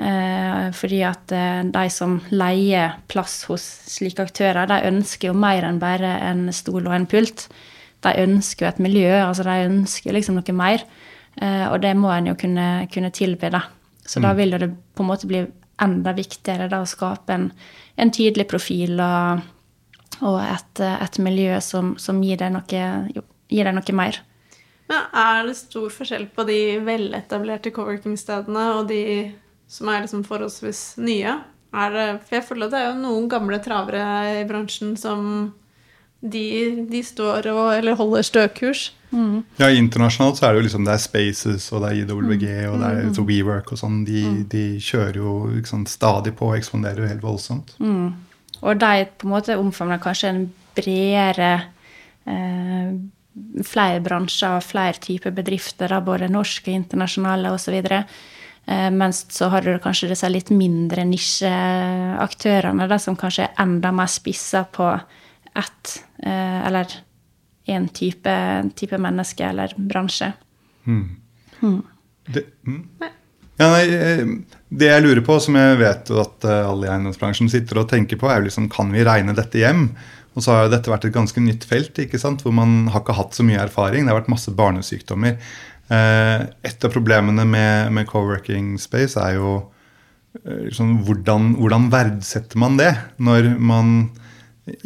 [0.00, 5.66] Eh, Fordi at eh, de som leier plass hos slike aktører, de ønsker jo mer
[5.68, 7.48] enn bare en stol og en pult.
[8.00, 10.86] De ønsker jo et miljø, altså de ønsker liksom noe mer.
[11.36, 13.66] Eh, Og det må en jo kunne, kunne tilby, da.
[14.06, 15.44] Så da vil jo det på en måte bli
[15.80, 17.50] enda viktigere da å skape en,
[17.96, 19.44] en tydelig profil og,
[20.20, 22.82] og et, et miljø som, som gir deg noe,
[23.14, 24.18] jo, gir deg noe mer.
[24.90, 26.58] Men er det stor forskjell på de
[26.88, 29.04] veletablerte coworking-stedene og de
[29.70, 31.38] som er liksom forholdsvis nye?
[31.70, 34.04] Er for jeg føler at det er jo noen gamle travere
[34.40, 35.52] i bransjen som
[36.20, 38.90] de, de står og eller holder støkurs.
[39.58, 42.76] Ja, internasjonalt så er det jo liksom det er Spaces og det er IWG og
[42.78, 43.22] det er mm.
[43.26, 44.02] WeWork og sånn.
[44.06, 47.74] De, de kjører jo liksom stadig på og ekspanderer jo helt voldsomt.
[48.60, 50.44] Og de på en måte omfavner kanskje en
[50.78, 51.54] bredere
[52.26, 52.92] eh,
[53.64, 57.76] Flere bransjer og flere typer bedrifter, da, både norske, internasjonale osv.
[57.78, 58.02] Eh,
[58.70, 64.06] mens så har du kanskje disse litt mindre nisjeaktørene da, som kanskje er enda mer
[64.12, 64.86] spissa på
[65.58, 66.86] ett eh, eller
[67.66, 68.34] én type,
[68.76, 70.32] type menneske eller bransje.
[72.26, 72.80] Det, mm.
[73.56, 74.24] ja, nei, eh,
[74.68, 78.20] det jeg lurer på, som jeg vet at eh, alle i eiendomsbransjen sitter og tenker
[78.20, 79.88] på, er jo liksom kan vi regne dette hjem?
[80.38, 82.44] Og så har jo dette vært et ganske nytt felt, ikke sant?
[82.46, 84.06] hvor man har ikke hatt så mye erfaring.
[84.06, 85.40] Det har vært masse barnesykdommer.
[85.90, 89.58] Eh, et av problemene med, med co-working space er jo
[90.44, 93.94] liksom, hvordan, hvordan verdsetter man det når man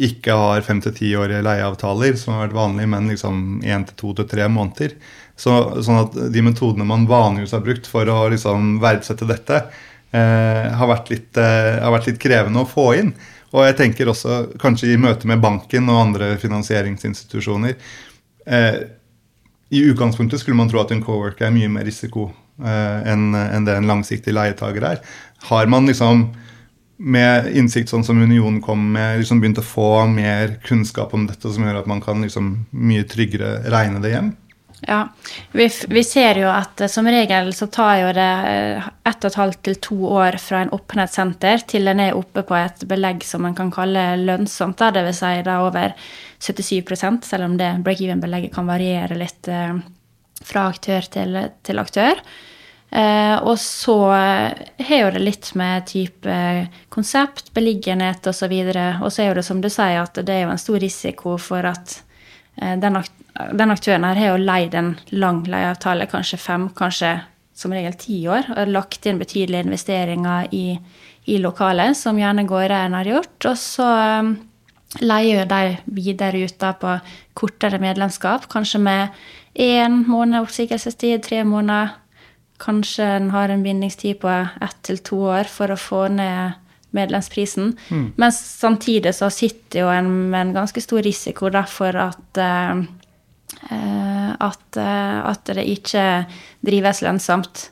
[0.01, 3.97] ikke har fem til ti årige leieavtaler, som har vært vanlig, men liksom én til
[3.99, 4.95] to til tre måneder.
[5.37, 5.53] Så,
[5.85, 9.61] sånn at de metodene man vanligvis har brukt for å liksom verdsette dette,
[10.15, 13.13] eh, har, vært litt, eh, har vært litt krevende å få inn.
[13.53, 18.79] Og jeg tenker også kanskje i møte med banken og andre finansieringsinstitusjoner eh,
[19.69, 22.29] I utgangspunktet skulle man tro at en coworker er mye mer risiko
[22.61, 25.01] eh, enn en det en langsiktig leietager er.
[25.49, 26.27] Har man liksom
[26.97, 31.51] med innsikt sånn som Unionen kom med, liksom begynt å få mer kunnskap om dette,
[31.51, 34.31] som gjør at man kan liksom mye tryggere regne det hjem?
[34.87, 35.07] Ja,
[35.51, 39.31] vi, vi ser jo at eh, som regel så tar jo det eh, ett og
[39.31, 42.83] et halvt til to år fra en åpnet senter til en er oppe på et
[42.87, 45.21] belegg som en kan kalle lønnsomt, det dvs.
[45.23, 45.95] Si da over
[46.45, 49.77] 77 selv om det break-even-belegget kan variere litt eh,
[50.45, 52.21] fra aktør til, til aktør.
[52.95, 53.97] Eh, og så
[54.77, 56.35] har jo det litt med type
[56.93, 58.53] konsept, beliggenhet osv.
[59.01, 61.37] Og så er jo det som du sier, at det er jo en stor risiko
[61.41, 61.97] for at
[62.61, 67.17] eh, den aktøren her har jo leid en lang leieavtale, kanskje fem, kanskje
[67.55, 70.75] som regel ti år, og lagt inn betydelige investeringer i,
[71.31, 73.37] i lokalet, som gjerne gårdeieren har gjort.
[73.47, 73.89] Og så
[75.01, 76.97] leier de videre ut da på
[77.35, 79.07] kortere medlemskap, kanskje med
[79.55, 81.95] én måned oppsigelsestid, tre måneder.
[82.59, 86.61] Kanskje en har en bindingstid på ett til to år for å få ned
[86.95, 87.73] medlemsprisen.
[87.89, 88.13] Mm.
[88.15, 92.83] Men samtidig så sitter jo en med en ganske stor risiko for at, uh,
[94.39, 96.25] at, uh, at det ikke
[96.63, 97.71] drives lønnsomt.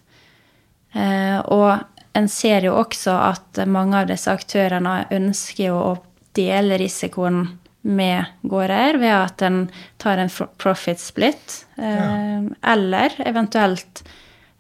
[0.96, 1.80] Uh, og
[2.14, 5.94] en ser jo også at mange av disse aktørene ønsker jo å
[6.36, 7.46] dele risikoen
[7.84, 9.63] med gårdeier ved at en
[10.00, 12.43] tar en profit split, ja.
[12.74, 14.04] eller eventuelt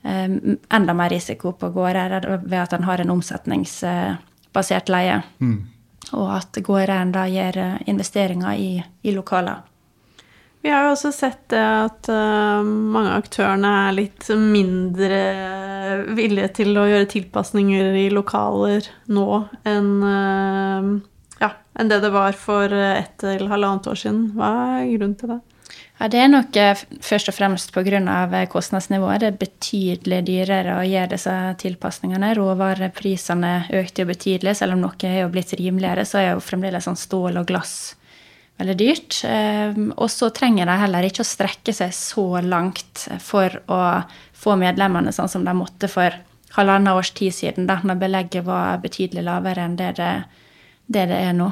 [0.03, 5.21] enda mer risiko på gårdeier ved at en har en omsetningsbasert leie.
[5.39, 5.61] Mm.
[6.11, 8.73] Og at gårdeieren da gjør eh, investeringer i,
[9.07, 9.63] i lokaler.
[10.63, 15.17] Vi har jo også sett det at mange av aktørene er litt mindre
[16.15, 19.89] villige til å gjøre tilpasninger i lokaler nå enn,
[21.43, 24.29] ja, enn det det var for ett eller halvannet år siden.
[24.37, 25.41] Hva er grunnen til det?
[25.99, 27.99] Ja, Det er nok eh, først og fremst pga.
[28.01, 29.21] Eh, kostnadsnivået.
[29.21, 32.33] Det er betydelig dyrere å gjøre disse tilpasningene.
[32.37, 36.89] Råvareprisene økte jo betydelig, selv om noe er jo blitt rimeligere, så er jo fremdeles
[36.89, 37.95] sånn stål og glass
[38.61, 39.21] veldig dyrt.
[39.97, 43.79] Og så trenger de heller ikke å strekke seg så langt for å
[44.37, 46.13] få medlemmene sånn som de måtte for
[46.53, 50.11] halvannet års tid siden, da når belegget var betydelig lavere enn det det,
[50.93, 51.51] det, det er nå.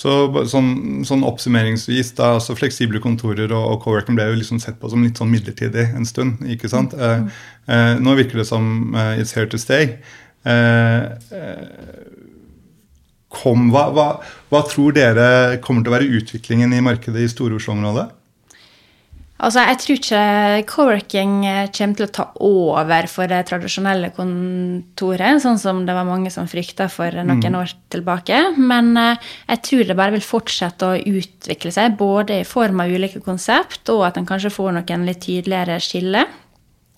[0.00, 0.12] Så
[0.48, 4.88] sånn, sånn, oppsummeringsvis, da, altså Fleksible kontorer og, og co-working ble jo liksom sett på
[4.92, 6.44] som litt sånn midlertidig en stund.
[6.46, 6.94] ikke sant?
[6.94, 7.26] Mm.
[7.26, 9.96] Eh, eh, nå virker det som eh, it's here to stay.
[10.46, 11.66] Eh, eh,
[13.34, 14.06] kom, hva, hva,
[14.52, 18.08] hva, tror dere kommer til å være utviklingen i markedet i Stor-Oslo-området?
[19.40, 20.22] Altså, jeg tror ikke
[20.68, 26.08] co-working eh, kommer til å ta over for det tradisjonelle kontoret, sånn som det var
[26.08, 27.56] mange som frykta for noen mm.
[27.62, 28.42] år tilbake.
[28.60, 32.92] Men eh, jeg tror det bare vil fortsette å utvikle seg, både i form av
[32.92, 36.26] ulike konsept, og at en kanskje får noen litt tydeligere skille.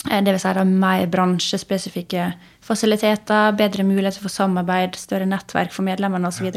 [0.03, 0.25] Dvs.
[0.27, 2.27] det vil si mer bransjespesifikke
[2.67, 6.51] fasiliteter, bedre muligheter for samarbeid, større nettverk for medlemmene osv.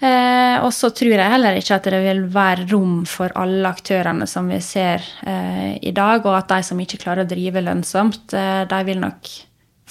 [0.00, 4.24] Eh, og så tror jeg heller ikke at det vil være rom for alle aktørene
[4.30, 8.32] som vi ser eh, i dag, og at de som ikke klarer å drive lønnsomt,
[8.32, 9.28] eh, de vil nok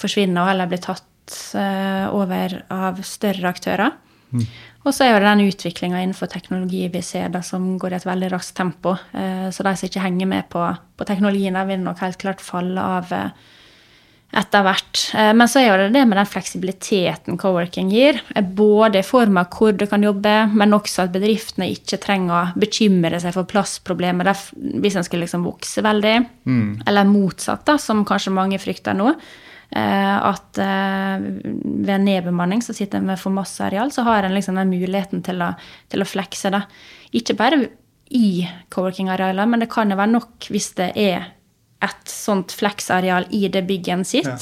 [0.00, 3.94] forsvinne og heller bli tatt eh, over av større aktører.
[4.34, 4.44] Mm.
[4.80, 8.08] Og så er det den utviklinga innenfor teknologi vi ser da, som går i et
[8.08, 8.96] veldig raskt tempo.
[9.12, 10.64] Eh, så de som ikke henger med på,
[10.96, 13.48] på teknologien, vil nok helt klart falle av eh,
[14.30, 15.00] etter hvert.
[15.14, 18.20] Eh, men så er det det med den fleksibiliteten co-working gir.
[18.34, 22.34] Eh, både i form av hvor du kan jobbe, men også at bedriftene ikke trenger
[22.36, 26.16] å bekymre seg for plassproblemer hvis en skulle liksom vokse veldig.
[26.46, 26.82] Mm.
[26.86, 29.16] Eller motsatt, da, som kanskje mange frykter nå.
[29.70, 34.34] Eh, at ved en nedbemanning så sitter en med for masse areal, så har en
[34.34, 35.52] liksom den muligheten til å,
[35.90, 36.54] til å flekse.
[36.54, 36.64] Da.
[37.18, 37.64] Ikke bare
[38.10, 38.42] i
[38.74, 41.30] co-working-arealer, men det kan jo være nok hvis det er
[41.84, 44.36] et sånt fleksareal i det bygget sitt, ja.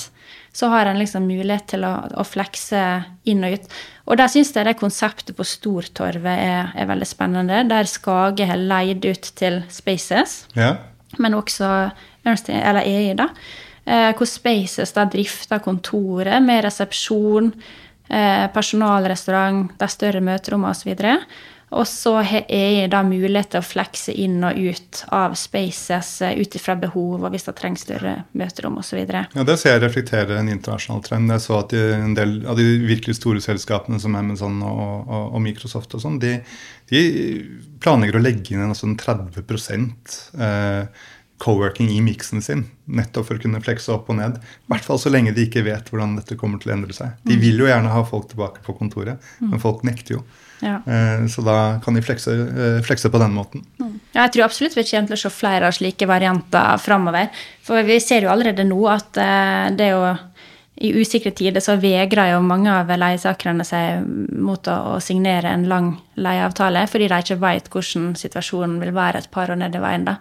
[0.53, 2.83] så har en liksom mulighet til å, å flekse
[3.31, 3.68] inn og ut.
[4.09, 7.62] Og der syns jeg det konseptet på Stortorvet er, er, veldig spennende.
[7.70, 10.74] Der Skage har leid ut til Spaces, ja.
[11.18, 11.72] men også
[12.27, 13.31] Ernst, eller EI, da.
[13.88, 17.53] Eh, hvor Spaces da drifter kontoret med resepsjon,
[18.11, 20.90] eh, personalrestaurant, de større møterommene osv.
[20.92, 21.22] Og, så
[21.68, 26.38] og så er det da mulighet til å flekse inn og ut av spaces eh,
[26.40, 29.02] ut ifra behov og hvis det trengs større møterom osv.
[29.04, 31.33] Ja, det ser jeg reflekterer en internasjonal trend.
[31.35, 35.44] Jeg så at en del av de virkelig store selskapene som Amazon og, og, og
[35.44, 36.38] Microsoft og sånn, de,
[36.92, 37.04] de,
[37.85, 39.38] planlegger å legge inn en, sånn 30
[40.40, 41.07] eh,
[41.38, 42.64] co-working i miksen sin.
[42.90, 44.40] Nettopp for å kunne flekse opp og ned.
[44.40, 47.14] I hvert fall så lenge de ikke vet hvordan dette kommer til å endre seg.
[47.28, 47.42] De mm.
[47.44, 49.52] vil jo gjerne ha folk tilbake på kontoret, mm.
[49.52, 50.24] men folk nekter jo.
[50.61, 50.81] Ja.
[50.87, 53.64] Eh, så da kan de flekse, eh, flekse på den måten.
[53.79, 53.99] Mm.
[54.12, 57.29] Ja, jeg tror absolutt vi kommer til å se flere av slike varianter framover.
[57.62, 60.16] For vi ser jo allerede nå at eh, det er jo
[60.79, 64.05] i usikre tider så vegrer jo mange av leietakerne seg
[64.38, 69.31] mot å, signere en lang leieavtale, fordi de ikke vet hvordan situasjonen vil være et
[69.35, 70.07] par år ned i veien.
[70.07, 70.18] da.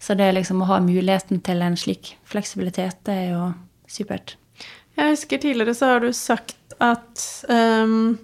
[0.00, 3.50] Så det liksom å ha muligheten til en slik fleksibilitet, det er jo
[3.90, 4.38] supert.
[4.96, 8.16] Jeg husker tidligere så har du sagt at um,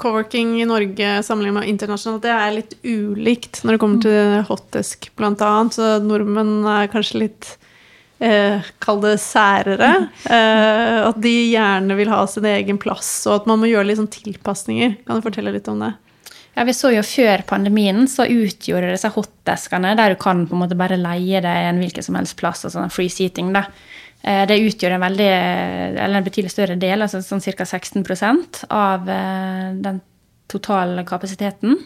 [0.00, 5.10] Coworking i Norge sammenlignet med internasjonalt, det er litt ulikt når det kommer til hotdesk,
[5.18, 5.76] blant annet.
[5.76, 7.50] Så nordmenn er kanskje litt
[8.24, 9.90] eh, Kall det særere.
[10.24, 14.00] Eh, at de gjerne vil ha sin egen plass, og at man må gjøre litt
[14.00, 15.02] sånn tilpasninger.
[15.04, 15.92] Kan du fortelle litt om det?
[16.56, 20.64] Ja, Vi så jo før pandemien så utgjorde disse hotdeskene, der du kan på en
[20.64, 23.68] måte bare leie deg en hvilken som helst plass, og sånn free seating, da.
[24.22, 25.30] Eh, det utgjør en veldig,
[26.04, 27.66] en betydelig større del, altså sånn ca.
[27.66, 30.02] 16% av eh, den
[30.48, 31.78] totale kapasiteten.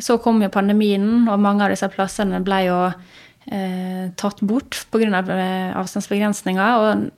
[0.00, 5.10] Så kom jo pandemien, og mange av disse plassene ble jo eh, tatt bort pga.
[5.20, 5.34] Av
[5.82, 6.80] avstandsbegrensninger.
[6.82, 7.10] Og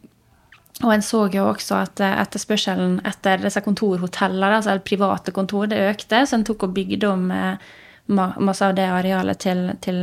[0.83, 5.79] og en så jo også at eh, etterspørselen etter disse kontorhotellene, altså private kontor, det
[5.93, 7.73] økte, så en tok og bygde om eh,
[8.11, 10.01] masse av det arealet til, til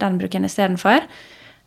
[0.00, 1.04] den bruken istedenfor.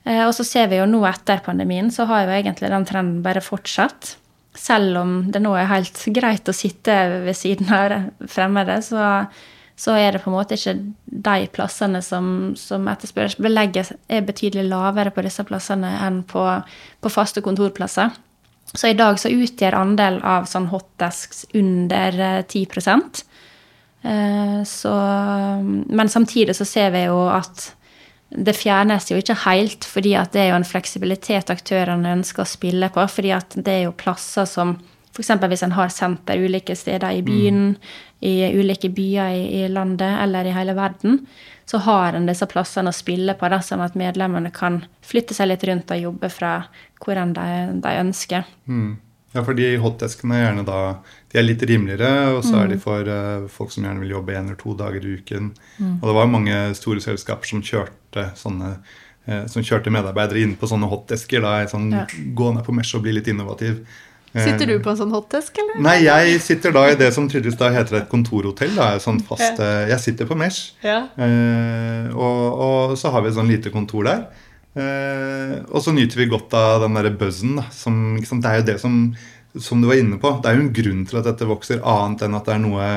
[0.07, 3.19] Eh, og så ser vi jo nå etter pandemien, så har jo egentlig den trenden
[3.25, 4.15] bare fortsatt.
[4.57, 7.97] Selv om det nå er helt greit å sitte ved siden av
[8.31, 9.01] fremmede, så,
[9.77, 13.37] så er det på en måte ikke de plassene som, som etterspørres.
[13.43, 16.45] Belegget er betydelig lavere på disse plassene enn på,
[17.03, 18.15] på faste kontorplasser.
[18.73, 22.97] Så i dag så utgjør andel av sånn hotdesks under 10 eh,
[24.11, 24.95] eh, så,
[25.87, 27.69] Men samtidig så ser vi jo at
[28.29, 32.49] det fjernes jo ikke helt, fordi at det er jo en fleksibilitet aktørene ønsker å
[32.49, 33.05] spille på.
[33.07, 34.77] fordi at det er jo plasser som
[35.17, 35.31] F.eks.
[35.49, 37.95] hvis en har senter ulike steder i byen, mm.
[38.21, 41.23] i ulike byer i, i, landet eller i hele verden,
[41.65, 45.49] så har en disse plassene å spille på, da, sånn at medlemmene kan flytte seg
[45.49, 46.51] litt rundt og jobbe fra
[47.01, 47.47] hvor enn de,
[47.81, 48.45] de, ønsker.
[48.69, 48.93] Mm.
[49.35, 50.79] Ja, for de hotdeskene er gjerne da
[51.31, 52.61] de er litt rimeligere, og så mm.
[52.61, 55.51] er de for uh, folk som gjerne vil jobbe én eller to dager i uken.
[55.77, 55.97] Mm.
[55.99, 60.69] Og det var mange store selskaper som kjørte sånne uh, som kjørte medarbeidere inn på
[60.71, 61.43] sånne hotdesker.
[61.43, 62.05] da, sånn, ja.
[62.07, 63.83] Gå ned på Mesh og bli litt innovativ.
[64.37, 65.77] Sitter du på en sånn hotdesk, eller?
[65.81, 68.75] Nei, jeg sitter da i det som tydeligvis da heter et kontorhotell.
[68.75, 71.07] da, sånn fast, Jeg sitter på Mesh, ja.
[72.11, 74.27] og, og, så har vi et sånn lite kontor der.
[74.77, 77.57] Uh, og så nyter vi godt av den derre buzzen.
[77.73, 78.99] Som, liksom, det er jo det som,
[79.57, 80.35] som du var inne på.
[80.43, 82.91] Det er jo en grunn til at dette vokser, annet enn at det er noe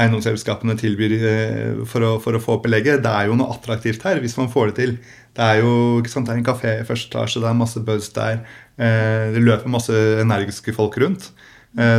[0.00, 3.02] eiendomsselskapene tilbyr eh, for, å, for å få opp belegget.
[3.04, 4.94] Det er jo noe attraktivt her, hvis man får det til.
[5.36, 5.74] Det er jo
[6.08, 8.42] sant, det er en kafé i første etasje, det er masse buzz der.
[8.80, 11.32] Eh, det løper masse energiske folk rundt.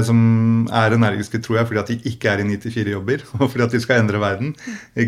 [0.05, 0.17] som
[0.69, 3.79] er energiske, tror jeg, fordi at de ikke er i 9-4-jobber, og fordi at de
[3.81, 4.51] skal endre verden.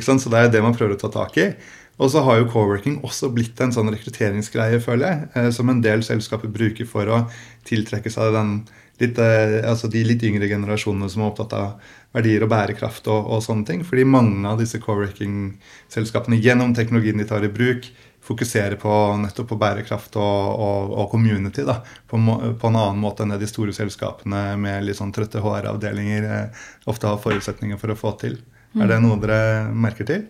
[0.02, 1.52] Så det er det man prøver å ta tak i.
[1.96, 5.84] Og så har jo co-working også blitt en sånn rekrutteringsgreie, føler jeg, eh, som en
[5.84, 7.22] del selskaper bruker for å
[7.68, 8.58] tiltrekke seg den,
[9.00, 13.32] litt, eh, altså de litt yngre generasjonene som er opptatt av verdier og bærekraft og,
[13.32, 13.86] og sånne ting.
[13.88, 17.88] Fordi mange av disse co-working-selskapene gjennom teknologien de tar i bruk,
[18.26, 21.78] fokuserer på nettopp på bærekraft og, og, og community da,
[22.10, 26.26] på, på, en annen måte enn det de store selskapene med litt sånn trøtte HR-avdelinger
[26.26, 28.40] eh, ofte har forutsetninger for å få til.
[28.74, 28.82] Mm.
[28.82, 30.26] Er det noe dere merker til?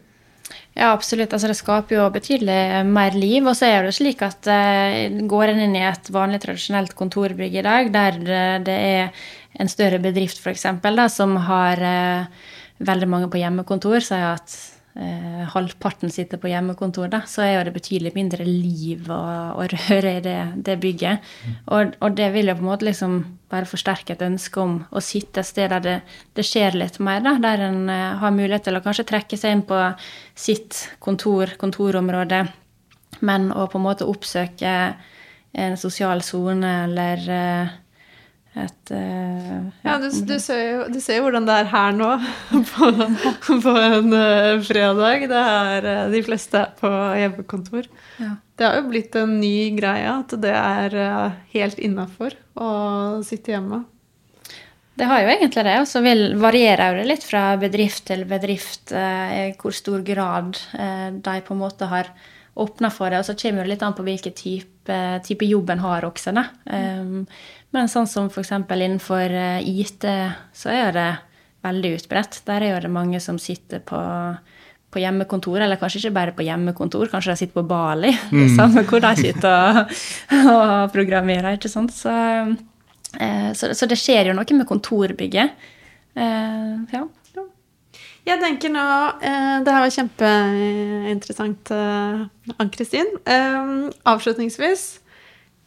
[0.76, 1.32] Ja, absolutt.
[1.32, 3.46] Altså, det skaper jo betydelig mer liv.
[3.48, 7.56] Og så er det slik at uh, går en inn i et vanlig, tradisjonelt kontorbygg
[7.62, 8.20] i dag, der
[8.66, 10.68] det er en større bedrift f.eks.
[11.16, 12.48] som har uh,
[12.84, 17.64] veldig mange på hjemmekontor, sier at eh, halvparten sitter på hjemmekontor, da, så er jo
[17.68, 21.32] det betydelig mindre liv og, og røre i det, det bygget.
[21.68, 23.18] Og, og, det vil jo på en måte liksom
[23.52, 25.96] bare forsterke et ønske om å sitte et sted der det,
[26.36, 29.58] det skjer litt mer, da, der en eh, har mulighet til å kanskje trekke seg
[29.58, 29.82] inn på
[30.36, 32.46] sitt kontor, kontorområde,
[33.26, 34.78] men å på en måte oppsøke
[35.56, 37.76] en sosial sone eller eh,
[38.56, 42.12] et uh, Ja, du, du, ser jo, du, ser jo, hvordan det er her nå
[42.72, 42.92] på,
[43.66, 45.26] på en uh, fredag.
[45.32, 47.90] Det er uh, de fleste på hjemmekontor.
[48.22, 48.36] Ja.
[48.56, 50.94] Det har jo blitt en ny greie at det er
[51.52, 52.70] helt innafor å
[53.28, 53.82] sitte hjemme.
[54.96, 56.00] Det har jo egentlig det, og så
[56.40, 61.90] varierer det litt fra bedrift til bedrift i hvor stor grad de på en måte
[61.92, 62.14] har
[62.56, 63.20] åpna for det.
[63.20, 64.75] Og så kommer det litt an på hvilken type,
[65.26, 66.34] type jobb en har også.
[66.70, 67.26] Um,
[67.76, 68.54] men sånn som f.eks.
[68.56, 70.06] innenfor eh, IT,
[70.56, 71.10] så er det
[71.66, 72.40] veldig utbredt.
[72.48, 74.00] Der er det mange som sitter på,
[74.94, 78.48] på hjemmekontor, eller kanskje ikke bare på hjemmekontor, kanskje de sitter på Bali, mm.
[78.56, 79.98] samme hvor de sitter og,
[80.54, 81.58] og programmerer.
[81.58, 81.94] ikke sant?
[81.96, 82.16] Så,
[83.20, 85.70] eh, så, så, det skjer jo noe med kontorbygget.
[86.16, 87.06] Eh, ja.
[88.26, 88.84] Jeg tenker nå
[89.22, 91.70] Det her var kjempeinteressant,
[92.58, 93.12] Ann-Kristin.
[94.08, 94.86] Avslutningsvis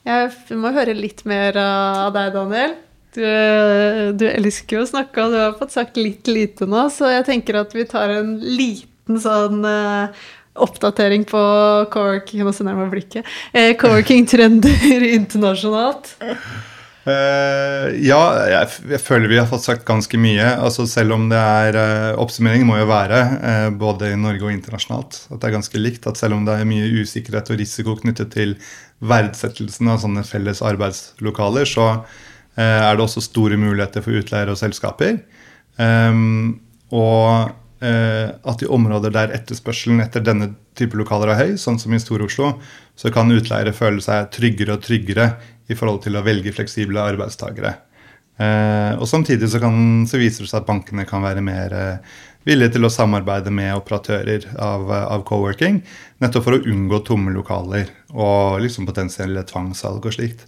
[0.09, 2.77] jeg må høre litt mer av deg, Daniel.
[3.17, 3.25] Du,
[4.21, 7.27] du elsker jo å snakke, og du har fått sagt litt lite nå, så jeg
[7.29, 10.13] tenker at vi tar en liten sånn uh,
[10.59, 11.41] oppdatering på
[11.93, 13.31] coworking Nå sender jeg meg blikket.
[13.53, 16.15] Uh, co-working-trender internasjonalt.
[17.09, 18.19] Uh, ja,
[18.51, 20.45] jeg, jeg, føler vi har fått sagt ganske mye.
[20.61, 24.53] altså Selv om det er uh, Oppsummering må jo være, uh, både i Norge og
[24.53, 26.09] internasjonalt, at det er ganske likt.
[26.11, 28.57] At selv om det er mye usikkerhet og risiko knyttet til
[29.09, 31.93] verdsettelsen av sånne felles arbeidslokaler, så
[32.59, 35.21] er det også store muligheter for utleiere og selskaper.
[35.79, 36.57] Um,
[36.91, 42.01] og at i områder der etterspørselen etter denne type lokaler er høy, sånn som i
[42.03, 42.57] Stor-Oslo,
[42.99, 45.29] så kan utleiere føle seg tryggere og tryggere
[45.69, 47.75] i forhold til å velge fleksible arbeidstakere.
[48.39, 52.19] Eh, og Samtidig så, kan, så, viser det seg at bankene kan være mer eh,
[52.49, 55.81] villige til å samarbeide med operatører av, av co-working,
[56.23, 60.47] nettopp for å unngå tomme lokaler og liksom potensielle tvangssalg og slikt.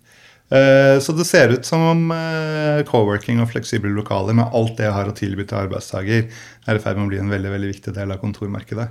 [0.50, 4.88] Eh, så det ser ut som om eh, co-working og fleksible lokaler med alt det
[4.88, 6.30] jeg har å tilby til arbeidstaker,
[6.66, 8.88] er i ferd med å bli en veldig veldig viktig del av kontormarkedet.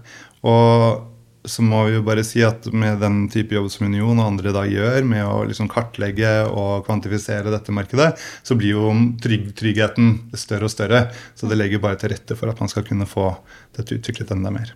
[0.48, 4.26] Og så må vi jo bare si at med den type jobb som Union og
[4.26, 8.12] andre da gjør, med å liksom kartlegge og kvantifisere dette markedet,
[8.44, 8.92] så blir jo
[9.24, 11.06] trygg, tryggheten større og større.
[11.40, 13.32] Så det legger bare til rette for at man skal kunne få
[13.78, 14.76] dette utviklet enda mer.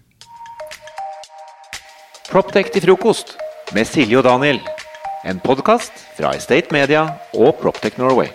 [2.32, 3.36] Proptech til frokost
[3.76, 4.64] med Silje og Daniel.
[5.28, 7.05] En podkast fra Estate Media
[7.36, 8.32] og Proptech Norway.